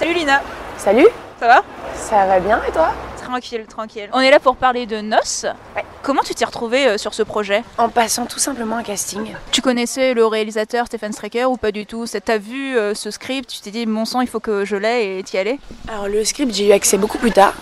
[0.00, 0.42] Salut Lina,
[0.76, 1.06] Salut,
[1.38, 1.62] ça va?
[1.94, 2.92] Ça va bien et toi?
[3.22, 4.08] Tranquille, tranquille.
[4.12, 5.46] On est là pour parler de Noces.
[5.76, 5.84] Ouais.
[6.02, 7.62] Comment tu t'es retrouvée euh, sur ce projet?
[7.78, 9.32] En passant tout simplement un casting.
[9.52, 12.06] Tu connaissais le réalisateur Stephen Straker ou pas du tout?
[12.06, 14.74] C'est- T'as vu euh, ce script, tu t'es dit mon sang il faut que je
[14.74, 17.54] l'ai et t'y allais Alors le script j'ai eu accès beaucoup plus tard.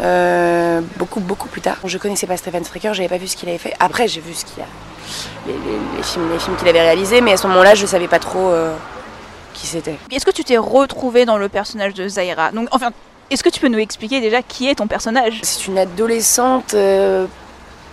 [0.00, 1.78] Euh, beaucoup beaucoup plus tard.
[1.84, 3.74] Je connaissais pas Stephen Straker, j'avais pas vu ce qu'il avait fait.
[3.80, 4.66] Après j'ai vu ce qu'il a,
[5.48, 8.06] les, les- les films, les films qu'il avait réalisés, mais à ce moment-là je savais
[8.06, 8.72] pas trop euh,
[9.54, 9.96] qui c'était.
[10.10, 12.90] Est-ce que tu t'es retrouvée dans le personnage de Zaira Donc enfin,
[13.30, 17.26] est-ce que tu peux nous expliquer déjà qui est ton personnage C'est une adolescente euh,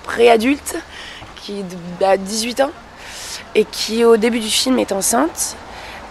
[0.03, 0.75] préadulte
[1.35, 1.63] qui
[2.03, 2.71] a 18 ans
[3.55, 5.55] et qui au début du film est enceinte.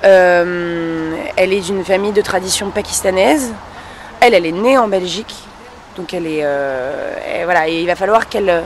[0.04, 3.52] Euh, elle est d'une famille de tradition pakistanaise.
[4.20, 5.34] Elle, elle est née en Belgique,
[5.96, 8.64] donc elle est, euh, voilà, il va falloir qu'elle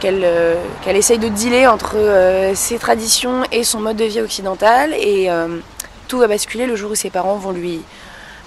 [0.00, 4.20] qu'elle euh, qu'elle essaye de dealer entre euh, ses traditions et son mode de vie
[4.20, 5.48] occidental et euh,
[6.14, 7.80] tout va basculer le jour où ses parents vont lui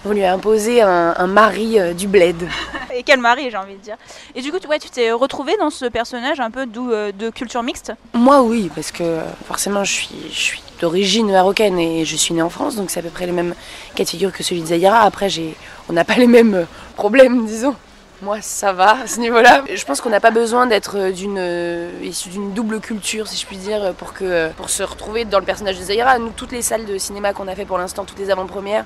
[0.06, 2.38] vont lui imposer un, un mari euh, du bled.
[2.96, 3.98] Et quel mari j'ai envie de dire.
[4.36, 7.12] Et du coup tu- ouais, tu t'es retrouvée dans ce personnage un peu d'où, euh,
[7.12, 7.92] de culture mixte?
[8.14, 12.34] Moi oui, parce que euh, forcément je suis, je suis d'origine marocaine et je suis
[12.34, 13.54] née en France, donc c'est à peu près le même
[13.96, 15.02] cas de figure que celui de Zahira.
[15.02, 15.56] Après, j'ai,
[15.90, 17.76] on n'a pas les mêmes problèmes, disons.
[18.22, 19.64] Moi, ça va à ce niveau-là.
[19.72, 23.40] Je pense qu'on n'a pas besoin d'être euh, d'une euh, issue d'une double culture, si
[23.40, 26.18] je puis dire, pour que euh, pour se retrouver dans le personnage de Zahira.
[26.18, 28.86] Nous, toutes les salles de cinéma qu'on a fait pour l'instant, toutes les avant-premières,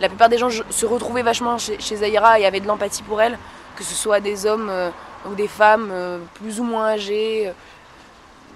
[0.00, 3.22] la plupart des gens se retrouvaient vachement chez, chez Zahira et avaient de l'empathie pour
[3.22, 3.38] elle,
[3.76, 4.90] que ce soit des hommes euh,
[5.30, 7.44] ou des femmes euh, plus ou moins âgés.
[7.46, 7.52] euh,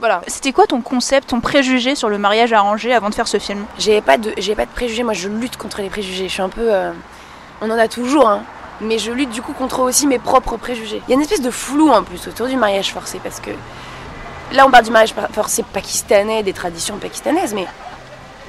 [0.00, 0.22] voilà.
[0.26, 3.64] C'était quoi ton concept, ton préjugé sur le mariage arrangé avant de faire ce film?
[3.78, 6.26] J'ai pas de j'ai pas de préjugés, moi je lutte contre les préjugés.
[6.26, 6.91] Je suis un peu euh,
[7.62, 8.43] on en a toujours hein,
[8.81, 11.03] mais je lutte du coup contre aussi mes propres préjugés.
[11.06, 13.50] Il y a une espèce de flou en plus autour du mariage forcé parce que
[14.53, 17.66] là on parle du mariage forcé pakistanais, des traditions pakistanaises mais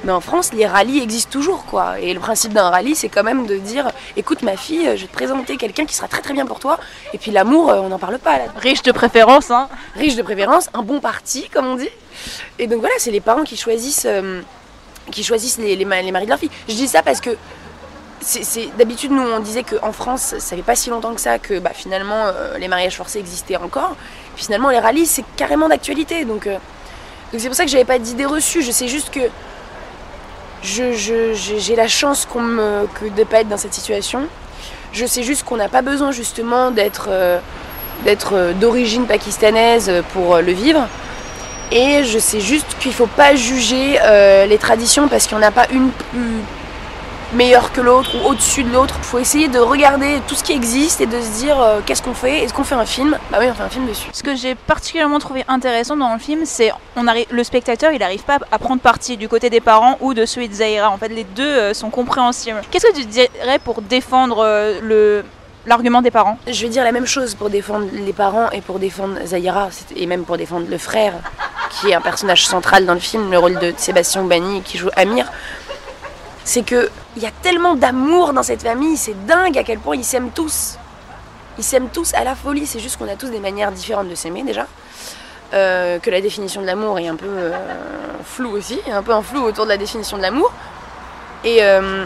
[0.04, 1.98] mais en France, les rallyes existent toujours, quoi.
[1.98, 5.06] Et le principe d'un rallye, c'est quand même de dire écoute, ma fille, je vais
[5.08, 6.78] te présenter quelqu'un qui sera très très bien pour toi.
[7.12, 10.22] Et puis l'amour, euh, on n'en parle pas là Riche de préférence, hein riche de
[10.22, 11.88] préférence, un bon parti, comme on dit.
[12.58, 14.40] Et donc voilà, c'est les parents qui choisissent, euh,
[15.10, 16.50] qui choisissent les, les, les maris de leur fille.
[16.68, 17.30] Je dis ça parce que
[18.76, 21.70] d'habitude, nous, on disait qu'en France, ça fait pas si longtemps que ça que bah,
[21.72, 23.96] finalement euh, les mariages forcés existaient encore.
[24.36, 26.24] Finalement, les rallyes, c'est carrément d'actualité.
[26.24, 26.56] Donc euh,
[27.36, 28.62] c'est pour ça que j'avais pas d'idée reçue.
[28.62, 29.20] Je sais juste que
[30.62, 34.26] j'ai la chance qu'on me, que de pas être dans cette situation.
[34.92, 37.38] Je sais juste qu'on n'a pas besoin justement d'être euh,
[38.04, 40.86] d'être d'origine pakistanaise pour le vivre.
[41.70, 43.98] Et je sais juste qu'il faut pas juger
[44.48, 46.42] les traditions parce qu'il n'y en a pas une plus
[47.32, 48.94] meilleure que l'autre ou au-dessus de l'autre.
[48.98, 52.02] Il faut essayer de regarder tout ce qui existe et de se dire euh, qu'est-ce
[52.02, 52.44] qu'on fait?
[52.44, 53.18] Est-ce qu'on fait un film?
[53.30, 54.08] Bah oui, on fait un film dessus.
[54.12, 57.98] Ce que j'ai particulièrement trouvé intéressant dans le film, c'est on arrive, le spectateur, il
[57.98, 60.90] n'arrive pas à prendre parti du côté des parents ou de celui de Zahira.
[60.90, 62.60] En fait, les deux euh, sont compréhensibles.
[62.70, 65.24] Qu'est-ce que tu dirais pour défendre euh, le
[65.66, 66.38] l'argument des parents?
[66.46, 70.06] Je vais dire la même chose pour défendre les parents et pour défendre Zahira et
[70.06, 71.12] même pour défendre le frère
[71.70, 74.88] qui est un personnage central dans le film, le rôle de Sébastien Bani qui joue
[74.96, 75.30] Amir.
[76.44, 79.96] C'est que il y a tellement d'amour dans cette famille, c'est dingue à quel point
[79.96, 80.78] ils s'aiment tous.
[81.58, 84.14] Ils s'aiment tous à la folie, c'est juste qu'on a tous des manières différentes de
[84.14, 84.66] s'aimer déjà.
[85.52, 87.58] Euh, que la définition de l'amour est un peu euh,
[88.24, 90.52] floue aussi, un peu un flou autour de la définition de l'amour.
[91.42, 92.04] Et, euh,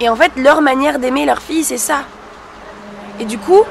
[0.00, 2.00] et en fait, leur manière d'aimer leur fille, c'est ça.
[3.18, 3.62] Et du coup,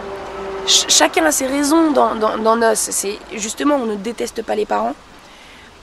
[0.66, 2.74] ch- chacun a ses raisons dans, dans, dans Nos.
[2.74, 4.96] C'est justement, on ne déteste pas les parents,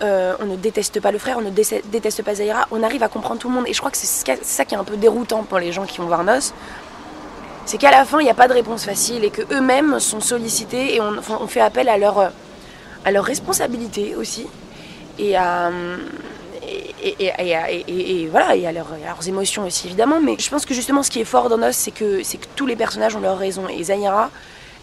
[0.03, 2.67] euh, on ne déteste pas le frère, on ne dé- déteste pas Zaira.
[2.71, 3.65] On arrive à comprendre tout le monde.
[3.69, 4.07] Et je crois que c'est
[4.43, 6.53] ça qui est un peu déroutant pour les gens qui vont voir Nos.
[7.67, 10.21] C'est qu'à la fin, il n'y a pas de réponse facile et que eux-mêmes sont
[10.21, 12.33] sollicités et on, fait appel à leur,
[13.05, 14.47] à responsabilité aussi
[15.19, 15.71] et à,
[17.89, 20.21] et, voilà, et à, leur- à leurs émotions aussi évidemment.
[20.21, 22.67] Mais je pense que justement ce qui est fort dans Nos, c'est que, que tous
[22.67, 23.67] les personnages ont leur raison.
[23.69, 24.31] Et Zaira,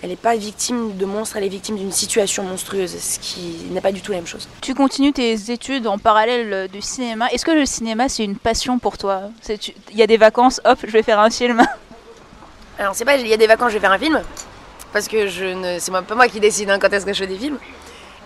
[0.02, 3.82] elle n'est pas victime de monstres, elle est victime d'une situation monstrueuse, ce qui n'est
[3.82, 4.48] pas du tout la même chose.
[4.62, 7.28] Tu continues tes études en parallèle du cinéma.
[7.32, 9.24] Est-ce que le cinéma, c'est une passion pour toi?
[9.92, 11.62] Il y a des vacances, hop, je vais faire un film.
[12.80, 14.22] Alors c'est pas, il y a des vacances, je vais faire un film,
[14.92, 17.28] parce que je ne, c'est pas moi qui décide hein, quand est-ce que je fais
[17.28, 17.58] des films.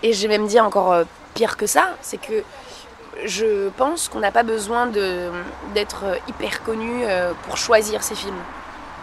[0.02, 2.42] Et je vais même dire encore euh, pire que ça, c'est que
[3.24, 5.30] je pense qu'on n'a pas besoin de-
[5.74, 8.36] d'être euh, hyper connu euh, pour choisir ses films.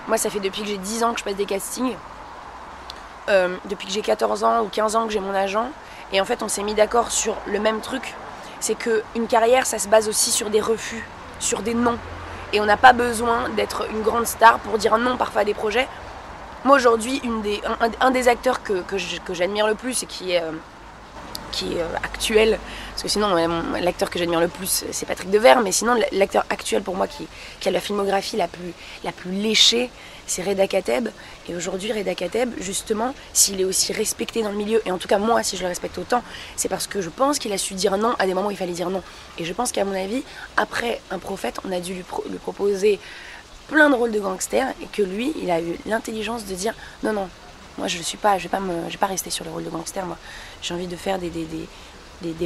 [0.07, 1.93] Moi, ça fait depuis que j'ai 10 ans que je passe des castings.
[3.29, 5.69] Euh, depuis que j'ai 14 ans ou 15 ans que j'ai mon agent.
[6.11, 8.15] Et en fait, on s'est mis d'accord sur le même truc.
[8.59, 11.05] C'est qu'une carrière, ça se base aussi sur des refus,
[11.39, 11.97] sur des noms.
[12.51, 15.53] Et on n'a pas besoin d'être une grande star pour dire non parfois à des
[15.53, 15.87] projets.
[16.65, 17.21] Moi, aujourd'hui,
[17.99, 20.51] un, des acteurs que, que j'admire le plus et qui est, euh,
[21.51, 22.59] qui est euh, actuel,
[22.91, 23.35] parce que sinon,
[23.81, 27.27] l'acteur que j'admire le plus, c'est Patrick Devers, mais sinon, l'acteur actuel pour moi qui,
[27.59, 28.73] qui a la filmographie la plus,
[29.03, 29.89] la plus léchée,
[30.27, 31.09] c'est Reda Kateb.
[31.49, 35.07] Et aujourd'hui, Reda Kateb, justement, s'il est aussi respecté dans le milieu, et en tout
[35.07, 36.23] cas moi, si je le respecte autant,
[36.55, 38.57] c'est parce que je pense qu'il a su dire non à des moments où il
[38.57, 39.03] fallait dire non.
[39.37, 40.23] Et je pense qu'à mon avis,
[40.57, 42.99] après Un prophète, on a dû lui, pro- lui proposer
[43.67, 46.73] plein de rôles de gangster, et que lui, il a eu l'intelligence de dire
[47.03, 47.29] non, non,
[47.77, 48.57] moi je suis pas, je vais
[48.89, 50.17] vais pas rester sur le rôle de gangster, moi.
[50.61, 51.29] J'ai envie de faire des,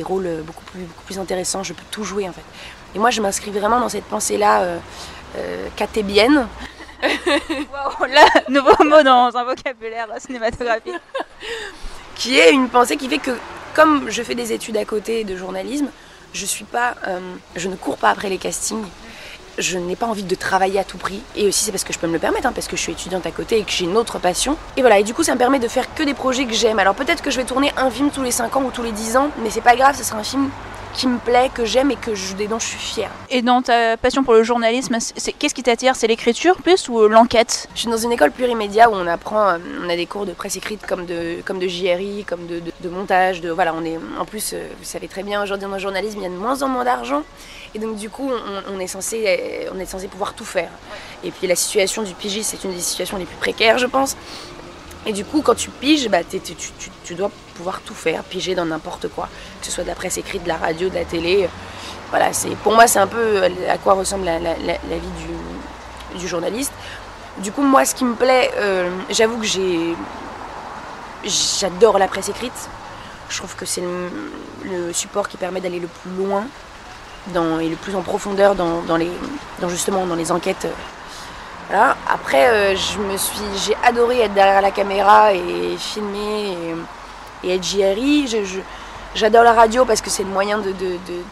[0.03, 2.44] rôles beaucoup plus, beaucoup plus intéressants, je peux tout jouer en fait.
[2.95, 4.80] Et moi, je m'inscris vraiment dans cette pensée-là euh,
[5.38, 5.68] euh.
[7.27, 10.95] Waouh, là, nouveau mot dans un vocabulaire cinématographique.
[12.15, 13.31] qui est une pensée qui fait que
[13.75, 15.88] comme je fais des études à côté de journalisme,
[17.07, 17.19] euh,
[17.56, 18.83] je ne cours pas après les castings.
[19.57, 21.21] Je n'ai pas envie de travailler à tout prix.
[21.35, 22.91] Et aussi, c'est parce que je peux me le permettre, hein, parce que je suis
[22.91, 24.56] étudiante à côté et que j'ai une autre passion.
[24.75, 26.77] Et voilà, et du coup, ça me permet de faire que des projets que j'aime.
[26.77, 28.91] Alors peut-être que je vais tourner un film tous les 5 ans ou tous les
[28.91, 30.50] 10 ans, mais c'est pas grave, ce sera un film
[30.97, 33.11] qui me plaît, que j'aime et que je, dont je suis fière.
[33.29, 35.95] Et dans ta passion pour le journalisme, c'est- qu'est-ce qui t'attire?
[35.95, 37.67] C'est l'écriture plus ou l'enquête?
[37.75, 40.33] Je suis dans une école plurimédia où on apprend, euh, on a des cours de
[40.33, 43.85] presse écrite comme de, comme de JRI, comme de, de- de montage, de voilà, on
[43.85, 46.29] est en plus, euh, vous savez très bien, aujourd'hui dans le journalisme, il y a
[46.29, 47.21] de moins en moins d'argent,
[47.75, 50.69] et donc du coup, on, on est censé, euh, on est censé pouvoir tout faire.
[51.23, 54.15] Et puis la situation du pigiste, c'est une des situations les plus précaires, je pense.
[55.07, 56.18] Et du coup, quand tu piges, bah,
[57.06, 59.30] tu, dois pouvoir tout faire, piger dans n'importe quoi,
[59.62, 61.50] que ce soit de la presse écrite, de la radio, de la télé.
[62.09, 62.31] Voilà,
[62.62, 66.74] pour moi, c'est un peu euh, à quoi ressemble la, vie du, journaliste.
[67.38, 69.48] Du coup, moi, ce qui me plaît, euh, j'avoue que
[71.24, 72.69] j'adore la presse écrite.
[73.30, 73.83] Je trouve que c'est
[74.65, 76.44] le, support qui permet d'aller le plus loin
[77.62, 78.81] et le plus en profondeur dans,
[79.69, 80.68] justement dans les enquêtes.
[81.69, 81.97] Voilà.
[82.09, 86.53] Après, euh, je me suis, j'ai adoré être derrière la caméra et filmer
[87.43, 88.27] et, et être JRI.
[89.15, 91.23] J'adore la radio parce que c'est le moyen de, de- de-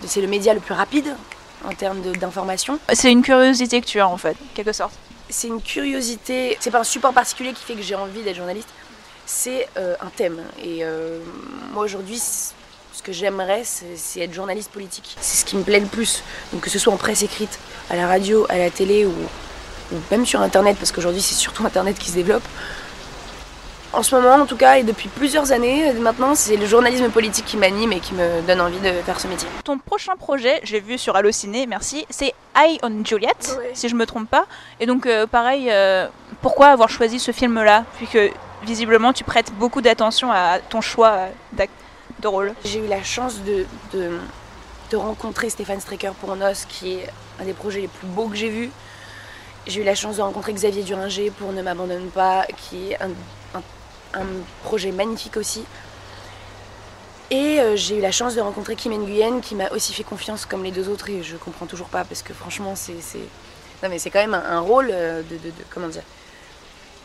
[0.00, 1.14] de- c'est le média le plus rapide
[1.64, 2.78] en termes d'information.
[2.92, 4.92] C'est une curiosité que tu as en fait, quelque sorte.
[5.30, 8.68] c'est une curiosité, c'est pas un support particulier qui fait que j'ai envie d'être journaliste,
[9.24, 10.42] c'est euh, un thème.
[10.62, 11.18] Et euh,
[11.72, 12.20] moi aujourd'hui,
[12.94, 15.16] ce que j'aimerais, c'est être journaliste politique.
[15.20, 16.22] C'est ce qui me plaît le plus.
[16.52, 17.58] Donc que ce soit en presse écrite,
[17.90, 19.10] à la radio, à la télé ou,
[19.92, 22.44] ou même sur Internet, parce qu'aujourd'hui c'est surtout Internet qui se développe.
[23.92, 27.10] En ce moment, en tout cas, et depuis plusieurs années euh, maintenant, c'est le journalisme
[27.10, 29.46] politique qui m'anime et qui me donne envie de faire ce métier.
[29.62, 33.70] Ton prochain projet, j'ai vu sur Allociné, merci, c'est Eye on Juliet, Ouais.
[33.74, 34.46] si je me trompe pas.
[34.80, 36.08] Et donc, euh, pareil, euh,
[36.42, 38.18] pourquoi avoir choisi ce film-là Puisque
[38.64, 41.28] visiblement, tu prêtes beaucoup d'attention à ton choix euh,
[42.64, 44.18] J'ai eu la chance de, de,
[44.96, 47.08] rencontrer Stéphane Strecker pour Nos, qui est
[47.40, 48.70] un des projets les plus beaux que j'ai vus.
[49.66, 53.10] J'ai eu la chance de rencontrer Xavier Duringer pour Ne m'abandonne pas, qui est un,
[54.14, 54.22] un-
[54.62, 55.64] projet magnifique aussi.
[57.30, 60.46] Et euh, j'ai eu la chance de rencontrer Kim Nguyen, qui m'a aussi fait confiance
[60.46, 62.92] comme les deux autres, et je comprends toujours pas, parce que franchement, c'est.
[63.82, 66.02] Non, mais c'est quand même un, un rôle euh, de, de- de- Comment dire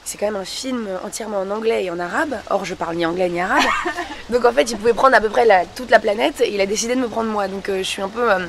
[0.06, 2.36] C'est quand même un film entièrement en anglais et en arabe.
[2.50, 3.64] Or, je parle ni anglais ni arabe.
[4.30, 6.66] Donc en fait, il pouvait prendre à peu près toute la planète et il a
[6.66, 7.48] décidé de me prendre moi.
[7.48, 8.32] Donc euh, je suis un peu.
[8.32, 8.40] euh,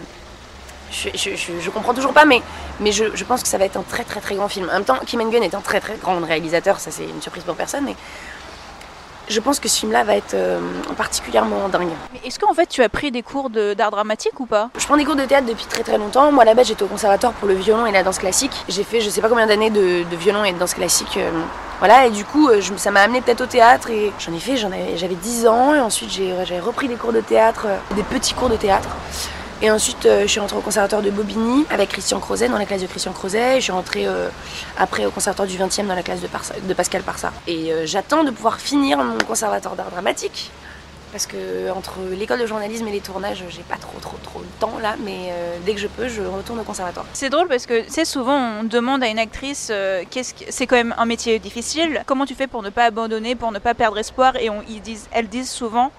[0.92, 2.42] je, comprends toujours pas, mais,
[2.90, 4.68] je, pense que ça va être un très très très grand film.
[4.70, 7.44] En même temps, Kim Nguyen est un très très grand réalisateur, ça c'est une surprise
[7.44, 7.94] pour personne, mais
[9.30, 10.58] je pense que ce film-là va être euh,
[10.96, 11.88] particulièrement dingue.
[12.24, 14.68] Est-ce qu'en fait, tu as pris des cours de- d'art dramatique ou pas?
[14.76, 16.30] Je prends des cours de théâtre depuis très très longtemps.
[16.32, 18.52] Moi, là-bas, j'étais au conservatoire pour le violon et la danse classique.
[18.68, 21.16] J'ai fait je sais pas combien d'années de, de violon et de danse classique.
[21.16, 21.30] euh,
[21.78, 23.88] voilà, et du coup, euh, je- ça m'a amené peut-être au théâtre.
[23.90, 25.74] Et j'en ai fait, j'avais 10 ans.
[25.74, 28.88] Et ensuite, j'ai j'avais repris des cours de théâtre, des petits cours de théâtre.
[29.62, 32.64] Et ensuite, euh, je suis rentrée au conservatoire de Bobigny avec Christian Crozet, dans la
[32.64, 33.56] classe de Christian Crozet.
[33.56, 34.30] Et je suis rentrée euh,
[34.78, 36.28] après au conservatoire du 20e dans la classe de,
[36.66, 37.30] de Pascal Parsa.
[37.46, 40.50] Et euh, j'attends de pouvoir finir mon conservatoire d'art dramatique.
[41.12, 44.46] Parce que entre l'école de journalisme et les tournages, j'ai pas trop trop trop le
[44.60, 45.34] temps là, mais
[45.66, 47.04] dès que je peux, je retourne au conservatoire.
[47.14, 49.72] C'est drôle parce que, sais, souvent on demande à une actrice,
[50.12, 53.58] c'est quand même un métier difficile, comment tu fais pour ne pas abandonner, pour ne
[53.58, 55.90] pas perdre espoir, et ils disent, elles disent souvent,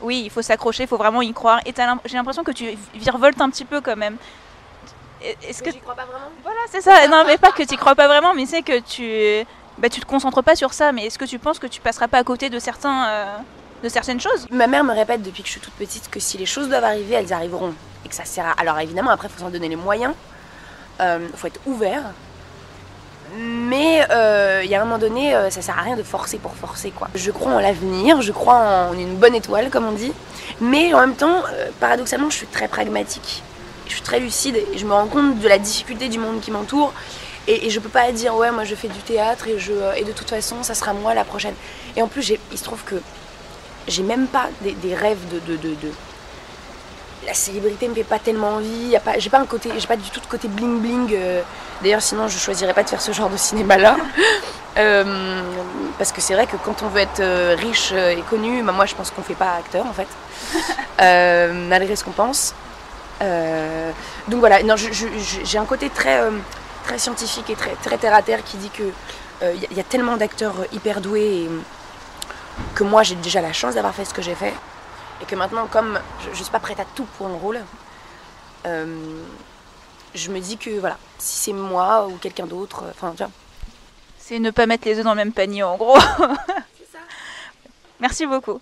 [0.00, 1.74] oui, il faut s'accrocher, il faut vraiment y croire, et
[2.04, 4.16] j'ai l'impression que tu virevoltes un petit peu quand même.
[5.22, 7.08] Est-ce que j'y crois pas vraiment Voilà, c'est ça.
[7.08, 9.46] Non, mais pas que tu crois pas vraiment, mais c'est que tu,
[9.78, 10.92] bah, tu te concentres pas sur ça.
[10.92, 13.36] Mais est-ce que tu penses que tu passeras pas à côté de certains, euh,
[13.82, 14.46] de certaines choses?
[14.50, 16.84] Ma mère me répète depuis que je suis toute petite que si les choses doivent
[16.84, 17.74] arriver, elles arriveront.
[18.04, 18.52] Et que ça sert à...
[18.52, 20.14] Alors évidemment, après, il faut s'en donner les moyens.
[20.98, 22.02] Il euh, faut être ouvert.
[23.34, 26.38] Mais euh, il y a un moment donné, euh, ça sert à rien de forcer
[26.38, 27.08] pour forcer quoi.
[27.14, 28.54] Je crois en l'avenir, je crois
[28.90, 30.12] en une bonne étoile comme on dit.
[30.60, 31.42] Mais en même temps,
[31.80, 33.42] paradoxalement, je suis très pragmatique.
[33.86, 36.50] Je suis très lucide et je me rends compte de la difficulté du monde qui
[36.50, 36.92] m'entoure.
[37.48, 40.62] Et, je peux pas dire ouais moi je fais du théâtre et, de toute façon
[40.62, 41.54] ça sera moi la prochaine.
[41.96, 42.96] Et en plus il se trouve que
[43.86, 45.56] j'ai même pas des, rêves de,
[47.26, 48.88] La célébrité me fait pas tellement envie.
[48.88, 51.12] Y a pas, j'ai pas un côté, j'ai pas du tout de côté bling bling.
[51.12, 51.42] Euh.
[51.82, 53.96] d'ailleurs, sinon, je choisirais pas de faire ce genre de cinéma-là.
[54.78, 55.40] Euh,
[55.96, 58.84] parce que c'est vrai que quand on veut être euh, riche et connu, bah, moi,
[58.84, 60.06] je pense qu'on fait pas acteur en fait,
[61.70, 62.54] malgré ce qu'on pense.
[64.28, 66.20] donc voilà, non, j'ai un côté très,
[66.84, 68.82] très scientifique et très, très terre à terre qui dit que
[69.42, 71.46] il y, a tellement d'acteurs hyper doués.
[71.46, 71.50] Et,
[72.74, 74.54] que moi j'ai déjà la chance d'avoir fait ce que j'ai fait
[75.20, 77.60] et que maintenant comme je, ne suis pas prête à tout pour un rôle
[78.66, 79.22] euh,
[80.14, 83.30] je me dis que voilà si c'est moi ou quelqu'un d'autre euh, enfin vois.
[84.18, 85.98] C'est ne pas mettre les œufs dans le même panier en gros.
[86.00, 86.98] C'est ça.
[88.00, 88.58] Merci beaucoup